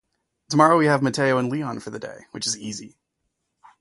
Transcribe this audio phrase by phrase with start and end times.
[0.49, 2.97] Tomorrow we have Mateo and Leon for the day, which is easy